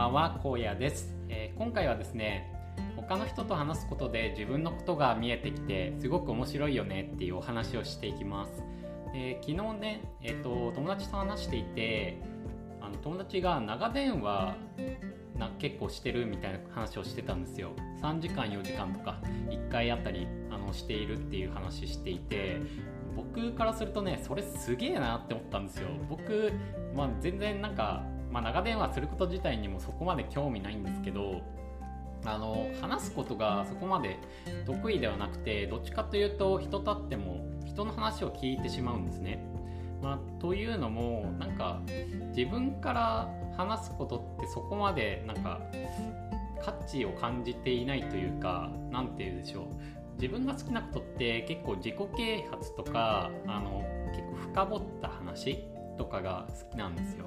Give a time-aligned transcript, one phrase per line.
[0.00, 2.50] ばんは荒野です、えー、今回はですね
[2.96, 8.62] 他の人と話すことで自分のことが見えてきてすごく面白いよねっていうお話をしていきます、
[9.14, 12.16] えー、昨日ね、えーと、友達と話していて
[12.80, 14.56] あの友達が長電話
[15.36, 17.72] な結構してるみたいな話をしてたんですよ。
[18.00, 22.58] 3時間4時間とか1回あたりあのしているっていう話していて
[23.14, 25.88] 僕からするとねそれすげえなって思ったんですよ。
[26.08, 26.52] 僕、
[26.94, 31.42] まあ、全然なんか、まあ、長電話すること自体にもそこまで興味ないんですけど
[32.24, 34.18] あの話すことがそこまで
[34.66, 39.42] 得意ではなくてどっちかというと人と会っても人の話を聞いてしまうんですね。
[40.02, 41.80] まあ、というのもなんか
[42.34, 45.60] 自分から話すことってそこまでなんか
[46.62, 49.66] 価値を感じていないというか何て言うでしょう
[50.14, 55.64] 自分が好きなことって結構自己啓発とかあの結構深掘った話
[55.98, 57.26] とかが好きなんですよ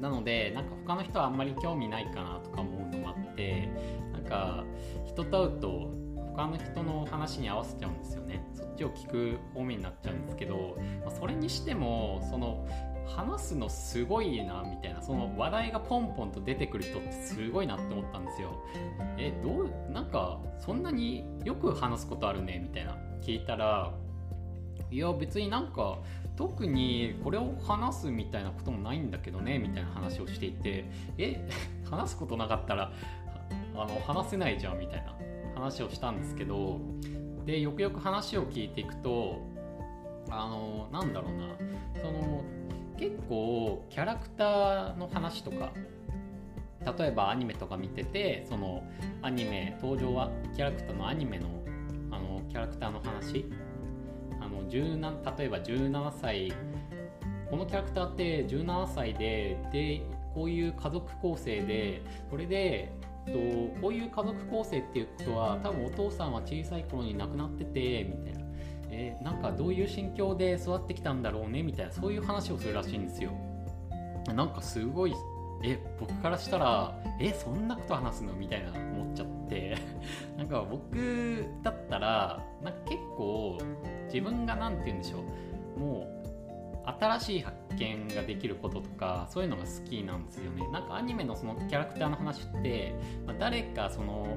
[0.00, 3.68] なのでなんか他の人はあんまり興味ないかなとか思うのもあって
[4.12, 4.64] なんか
[5.06, 5.90] 人と会うと
[6.34, 8.42] 他の人の話に合わせちゃうんですよね。
[8.54, 12.66] そっちを聞く方面になっちゃうんですけど、まあ、それにしてもその
[13.06, 18.62] 話すのすごいなみたいなその話題がポンポンと出てくる人ってすごいなって思ったんですよ。
[19.18, 23.92] えどうなんかそんなによく話すことあるねみたいな聞いたら
[24.90, 25.98] いや別になんか
[26.36, 30.84] 特にこれを話すみたいなこともないんだけどねみたいな話をしていて
[31.18, 31.48] え
[31.90, 32.92] 話すことなかったら
[33.74, 35.14] あの話せないじゃんみたいな
[35.54, 36.80] 話をしたんですけど
[37.44, 39.40] でよくよく話を聞いていくと
[40.30, 41.48] あのなんだろうな
[42.00, 42.44] その
[42.96, 45.72] 結構キャラクターの話とか
[46.98, 48.82] 例えばアニメとか見ててその
[49.22, 51.48] アニメ登場はキャラクターのアニメの
[52.10, 53.46] あのキャラクターの話
[54.50, 56.52] の17例えば17歳。
[57.50, 60.02] このキャラクターって17歳でで
[60.34, 62.92] こういう家族構成でそれで
[63.26, 63.32] と
[63.80, 68.40] こういう家族構成っていうことは多分お父さんは小さい頃に亡くなっててみたいな。
[68.92, 73.30] えー、なんかどういう心境で育ってきたんだろうねみたいなそういう話をするらしいんですよ。
[74.34, 75.14] なんかすごい
[75.62, 79.76] え僕からしたらえそんなこと話すのみたいな思っちゃって。
[80.38, 83.58] なんか僕だったらなんか結構
[84.06, 85.18] 自分が何て言うんでしょ
[85.76, 85.80] う。
[85.80, 86.20] もう
[86.98, 90.66] 新しい発見ができることとかそういうのが好きなんですよね。
[90.68, 92.94] なんかアニメのそのキャラクターの話って、
[93.26, 94.36] まあ、誰かその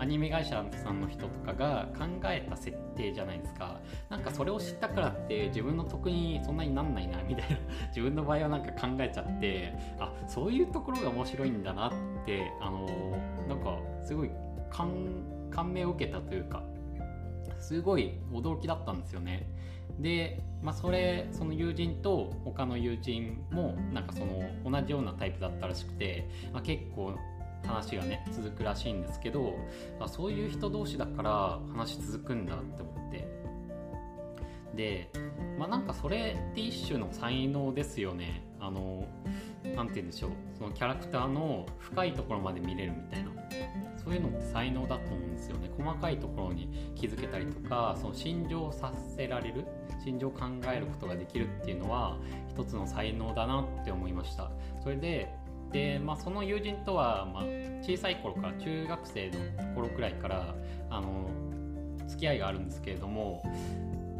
[0.00, 3.80] アニメ会社さんの人とかが考えた設定じゃないですか。
[4.08, 7.58] なんかそれを知ったからって自分の得にそんなになんないなみたいな。
[7.88, 11.92] 自分の場合はなんか考えちゃってあそういうところが面白いんだなっ
[12.24, 12.86] てあの
[13.46, 14.30] なんかすごい
[14.70, 16.62] 感銘を受けたというか
[17.58, 19.46] すごい驚きだったんですよね。
[19.98, 27.14] で、まあ、それその友人と他の友人もなんかその同じようなタイプだったらしくて、まあ、結構
[27.66, 29.54] 話がね続くらしいんですけど
[29.98, 33.28] あそういう人同士だから話続くんだって思って。
[34.74, 35.10] で
[35.58, 38.46] まあなんかそれって一種の才能ですよね。
[38.60, 39.06] あの
[39.74, 40.30] 何て言うんでしょう。
[40.56, 43.30] そのキャラクターの深いところまで見れるみたいな。
[44.02, 45.70] そういうのって才能だと思うんですよね。
[45.76, 49.66] 細かいところに気づけたりとかその心情をさせられる
[50.02, 50.40] 心情を考
[50.72, 52.16] えることができるっていうのは
[52.48, 54.50] 一つの才能だなって思いました。
[54.82, 55.34] それで
[55.72, 57.42] で、まあ、その友人とは、まあ、
[57.82, 60.54] 小さい頃から中学生の頃くらいから
[60.90, 61.28] あの
[62.08, 63.42] 付き合いがあるんですけれども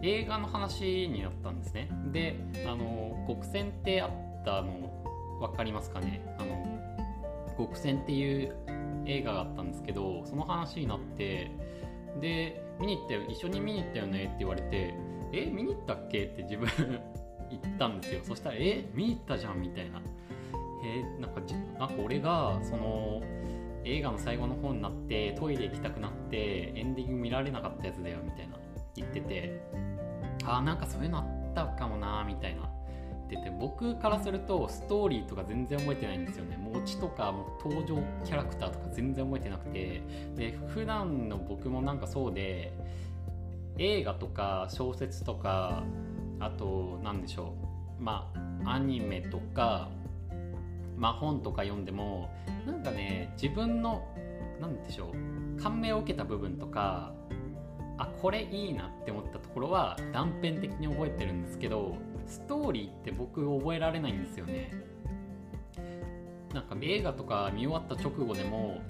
[0.02, 1.88] 映画の話になったんですね。
[2.12, 4.10] であの極戦ってあっ
[4.44, 6.22] たの分かりますかね？
[6.38, 6.78] あの
[7.58, 8.54] 極戦っていう
[9.06, 11.50] 映画があったんですけどその話になって
[12.20, 14.94] で見に行ったよ一緒に見に行ったよねって言われて
[15.32, 16.24] え見に行ったっけ？
[16.24, 16.68] って自分
[17.50, 18.20] 言ったんですよ。
[18.22, 20.00] そしたらえ見に行ったじゃんみたいな。
[20.82, 21.40] え、なんか
[21.78, 23.22] なんか俺がその
[23.84, 28.56] 映画の最後の方になってトイレ行きたくなってエンディング見られなかったやつだよみたいな
[28.96, 29.60] 言ってて
[30.44, 32.68] ああなんかそういうのあったかもなみたいな
[33.30, 36.56] 言ってて僕からするとストーリーとか全然覚えてないんですよね。
[36.56, 40.02] もうオチとかもう登場キャラクターとか全然覚えてなくて
[40.36, 42.72] で普段の僕もなんかそうで
[43.78, 45.84] 映画とか小説とか
[46.40, 47.54] あと何でしょ
[47.98, 48.32] うま
[48.64, 49.90] あアニメとか
[51.00, 52.30] まあ、本とか読んでも
[52.66, 54.06] なんかね自分の
[54.60, 55.12] 何でしょ
[55.58, 57.14] う感銘を受けた部分とか
[57.96, 64.72] あこれいいなって思ったところは断片的に覚えてるんですけどストーリーって僕覚えられないんですよね。
[66.52, 68.80] なんか映画とか見終わった直後でも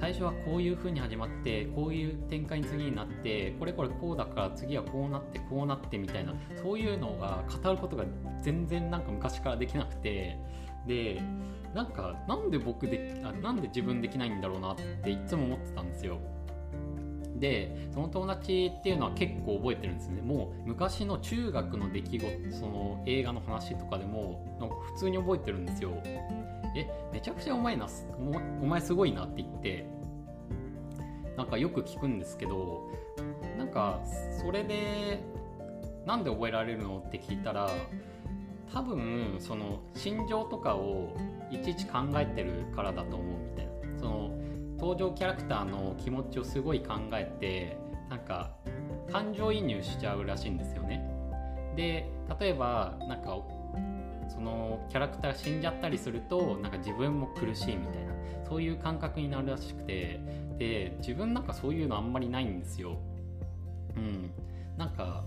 [0.00, 8.04] 最初はこういう風に始まってこういう展開に次になってこれこれこうだから次はこうなってこうなってみたいなそういうのが語ることが
[8.40, 10.38] 全然なんか昔からできなくて
[10.86, 11.20] で
[11.74, 16.18] なんかなんで僕であなんで自分できないんだろうなっていつも思ってたんですよ。
[17.36, 20.22] でその友達っていうのは結構覚えてるんですね。
[20.22, 25.90] もう昔の中学の出来事その映画の話とかでもなんか普通に覚えてるんですよ。
[26.76, 27.86] えめちゃくちゃお前な
[28.62, 29.86] お前すごいなって言って
[31.36, 32.88] なんかよく聞くんですけど
[33.58, 34.00] なんか
[34.40, 35.20] それで
[36.06, 37.68] なんで覚えられるのって聞いたら
[38.72, 41.16] 多分その心情とかを
[41.50, 43.72] いちいち考えてるからだと思うみたいな。
[43.98, 44.30] その
[44.78, 47.76] 登場キャラクターの気持ちをすごい考えて
[48.10, 48.50] なんか
[49.12, 51.06] 感情移入しちゃうらしいんですよね。
[51.76, 52.10] で
[52.40, 53.38] 例えばなんか
[54.28, 58.12] そのキャラクターが死んじゃったりするとなんか自分も苦しいみたいな。
[58.48, 60.20] そういう感覚になるらしくて。
[60.58, 62.98] で自分なんかそういうのあんまりないんですよ。
[63.96, 64.30] うん。
[64.76, 65.24] なんか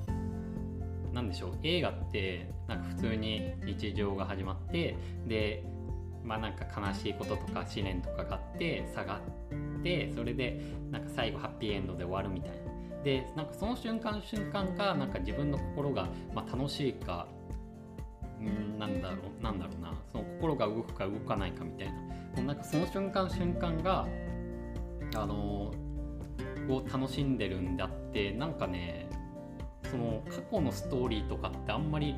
[1.15, 5.63] なんでしょう映画ってなんか普通に日常が始まってで
[6.25, 9.21] まあなんか悲しいこととか試練とかがあって下が
[9.79, 10.59] ってそれで
[10.91, 12.65] なんか最後ハッピーエンドで終わるみたいな。
[13.03, 17.27] でなんかその瞬間瞬間がなんか自分の心が、まあ、楽しいか
[18.41, 19.93] んなんだろうなんだろうな。
[20.11, 21.93] その心が動くか動かないかみたいな。
[21.93, 21.99] も
[22.39, 24.05] うなんかその瞬間瞬間が
[25.15, 25.71] あの、
[26.67, 29.04] を楽しんでるんであってなんかね
[29.95, 32.15] その過去のストーリーとかってあんまり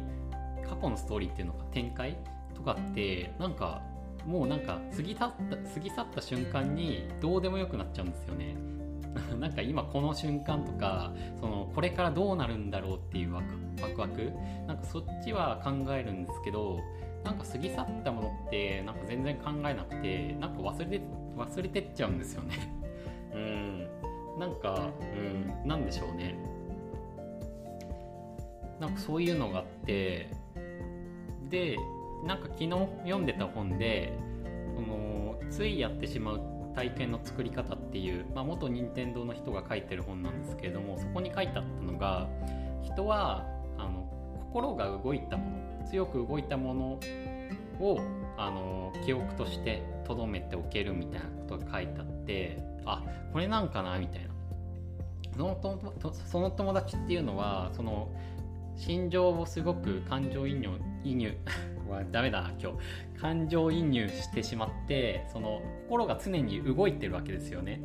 [0.67, 2.17] 過去のストーリーっていうのか展開
[2.55, 3.81] とかってなんか
[4.25, 8.55] もうなんか過ぎ去った過ぎ去った瞬間にどうでもよくなっちゃうんですよね。
[9.39, 13.47] なんか今この瞬間とかそのこれからどうなるんだろうっていうワク
[13.81, 14.31] ワクワク？
[14.67, 16.79] なんかそっちは考えるんですけど
[17.23, 21.01] なんか過ぎ去ったものってなんか全然考えなくてなんか忘れて
[21.37, 22.55] 忘れてっちゃうんですよね。
[23.33, 23.87] うん。
[24.39, 25.67] なんかうん。
[25.67, 26.56] なんでしょうね
[28.79, 30.29] なんかそういうのがあって
[31.49, 31.77] で
[32.25, 32.69] なんか昨日
[33.03, 34.17] 読んでた本で
[34.75, 36.41] そのついやってしまう
[36.75, 42.27] 体験の作り方っていう、まあ、元任天堂の人が書いてる本なんですけれどもそこに書いてあったのが
[42.83, 43.45] 人は
[43.77, 44.07] あの
[44.51, 46.99] 心が動いたもの強く動いたもの
[47.79, 47.99] を
[48.37, 53.03] あの記憶として留めておけるみたいなことが書いてあってあ
[53.33, 54.27] これなんかなみたいな。
[55.35, 55.55] その
[55.99, 58.09] とその友達っていうのはその
[58.77, 60.69] 心情をすごく感情移入
[61.03, 61.35] 移入。
[61.89, 62.77] は ダメだな今日。
[63.19, 67.81] 感情移入してしまってその心が常に動いてるわけですよね。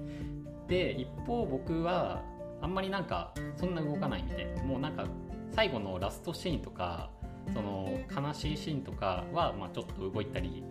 [0.68, 2.22] で一方僕は
[2.60, 4.46] あんまりなんかそんな動かないみたい。
[4.54, 5.06] なもうなんか
[5.50, 7.10] 最後のラストシーンとか
[7.52, 10.62] その悲しいシーンとかはまあちょっと動いたり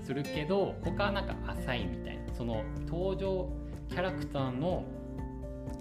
[0.00, 2.24] するけど他はなんか浅いみたいな。
[2.32, 3.48] その登場
[3.88, 4.84] キャラクターの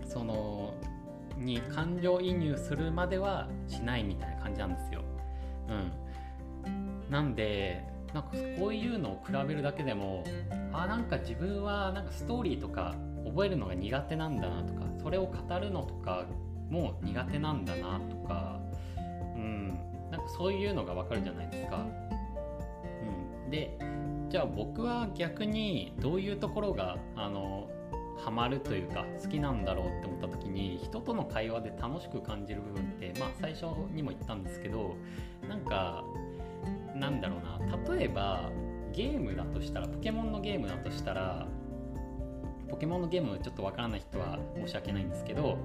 [0.05, 0.75] その
[1.43, 5.01] に感情移入するまではしないみたいな感じなんですよ。
[6.65, 8.29] うん、なんでなんか
[8.59, 10.23] こういうのを比べるだけでも
[10.71, 12.95] あなんか自分はなんかストーリーとか
[13.25, 16.25] 覚えるのが苦手なんだなとかそれを語るのとか
[16.69, 18.59] も苦手なんだなとか、
[19.35, 19.79] うん、
[20.11, 21.85] なんかそういうのがわかるじゃないですか。
[23.45, 23.77] うん、で
[24.29, 27.67] じゃあ僕は逆にどういうところがあの
[28.23, 34.95] ハマるというか好きなんだろうって思った時に人との会話で楽しく感じる部分ってまあ最初にも言ったんですけど
[35.47, 36.03] なんか
[36.95, 38.49] なんだろうな例えば
[38.93, 41.47] ゲームだとしたらポケモンのゲームだとしたら
[42.69, 45.57] ポケモンのゲームちょっとわからない人は申し訳ないんですけど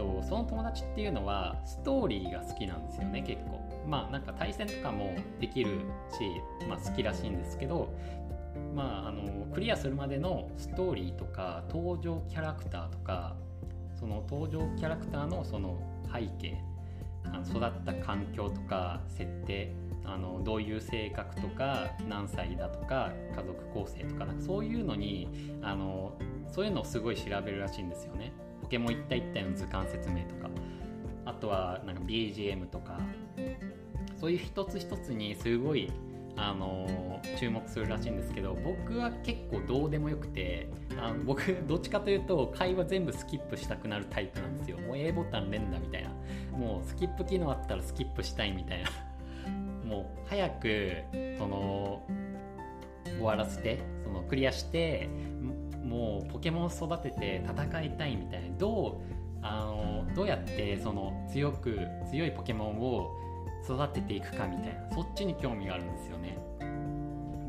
[0.00, 3.60] とその友達っていうのはストーリーが好きなんですよね結構。
[3.86, 5.80] まあなんか対戦とかもできる
[6.10, 7.92] し、まあ、好きらしいんですけど
[8.74, 13.36] まあ、あのクリアするまでのストーリーとか登場キャラクターとか
[13.98, 15.78] その登場キャラクターのその
[16.12, 16.56] 背景
[17.24, 19.72] あの育った環境とか設定
[20.04, 26.16] あのどういう性格とか何歳だとか家族構成とかなんかそういうのにあの
[26.50, 28.32] そういうのをすごい調べるらしいんですよね。
[28.62, 30.48] ポケモン一体一体の図鑑説明とか
[31.24, 32.98] あとはなんか BGM とか
[34.16, 35.90] そういう一つ一つにすごい
[36.42, 44.78] あの注目するらしいんですけど僕は結構どうでもよくてあの僕 どっちかというと会話全部スキップしたくなるタイプなんですよ。
[44.78, 46.10] もう A ボタン連打みたいな。
[46.56, 48.88] もうスキップ機能あったらスキップしたいみたいな。
[49.84, 50.92] もう早く
[51.36, 52.02] その
[53.04, 55.08] 終わらせてそのクリアして
[55.84, 58.56] もうポケモン育てて戦いたいみたいな。
[58.56, 63.10] どうあのどうやってその強く強いポケモンを
[63.64, 66.38] 育てていくかみたいなそっちに興味があるんですよね。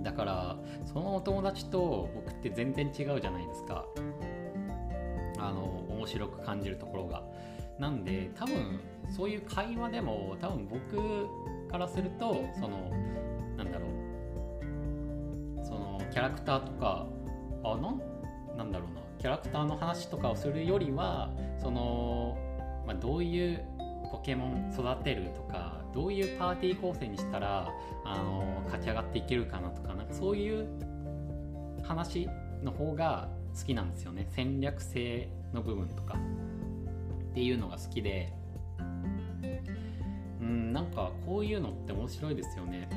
[0.04, 3.86] だからそのお友達と僕って全然違うじゃないですか。
[5.40, 7.24] あの面白く感じるところが。
[7.80, 11.28] なんで多分そういう会話でも多分僕
[11.72, 12.92] からするとその
[13.58, 15.66] なんだろう。
[15.66, 17.08] そのキャラクターとか
[17.64, 18.02] あなん
[18.58, 19.02] なんだろうな。
[19.20, 22.38] キャラクターの話とかをするよりはその、
[22.88, 23.64] まあ、どういう
[24.12, 27.70] ポケモン育てるとかどういうパーティー構成にしたら
[28.06, 30.68] あの勝ち上がっていけるかなとかなんかそういう
[31.84, 32.30] 話
[32.64, 34.28] の方が好きなんですよね。
[34.30, 36.18] 戦略性の部分とか。
[37.32, 38.34] っていうのが好きで。
[40.42, 42.90] うんなんかこういうのって面白いですよね。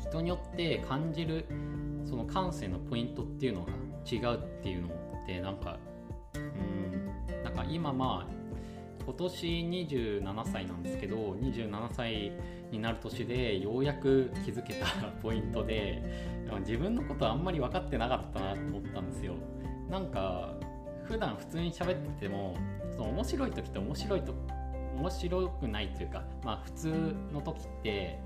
[0.00, 1.46] 人によって感じる
[2.04, 3.72] その感性のポイントっていうのが
[4.10, 4.90] 違うっていうのっ
[5.26, 5.78] てなんか
[6.34, 8.43] うんなんか今まあ
[9.04, 12.32] 今年27歳なんですけど27歳
[12.70, 14.86] になる年でようやく気づけた
[15.22, 16.02] ポイントで
[16.60, 19.34] 自分のことあんまり分かってなかったなと思ったんですよ。
[19.90, 20.54] なんか
[21.04, 22.56] 普段普通に喋ってても
[22.96, 24.34] その面白い時って面白いと
[24.96, 28.18] 面白くないというかまあ普通の時って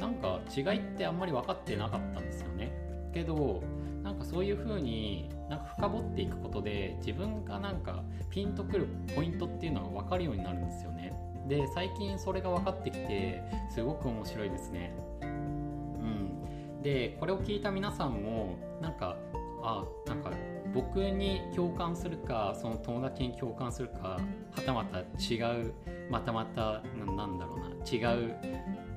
[0.00, 2.72] なんか違いってあんまり分かってなかったんですよね。
[3.12, 3.62] けど
[4.08, 11.12] なんかそういう風になんか深掘っていくことで自分がなんかピンとくるポイントっていうのが分かるようになるんですよね。
[11.46, 14.94] で最近それが分かってきてすごく面白いですね。
[15.20, 16.82] うん。
[16.82, 19.18] でこれを聞いた皆さんもなんか
[19.62, 20.30] あなんか
[20.72, 24.18] 僕に共感するかその友達に共感するか
[24.52, 25.74] はたまた違う
[26.10, 26.82] またまた
[27.14, 28.34] なんだろうな違う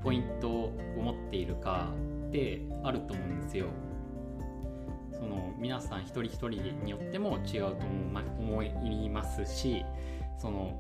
[0.02, 1.90] ポイントを持っているか
[2.28, 3.66] ってあると思うんですよ。
[5.62, 6.50] 皆さん一人一人
[6.84, 7.86] によっても違うと
[8.40, 9.86] 思いますし
[10.40, 10.76] その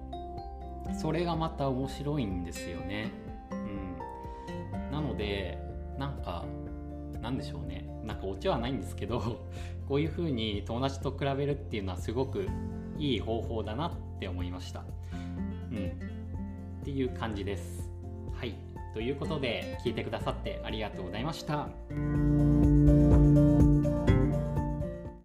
[0.99, 3.11] それがまた面白いんですよね。
[3.51, 5.59] うん、なので
[5.99, 6.45] なんか
[7.21, 9.45] なんでしょうねなんかオチはないんですけど
[9.87, 12.47] こういう風に友達と比べるっていうのはすごく
[12.97, 14.83] いい方法だなって思いました。
[15.71, 15.77] うん、
[16.81, 17.87] っていう感じです。
[18.33, 18.55] はい
[18.93, 21.69] ということで聞いてくださってありがとうございました。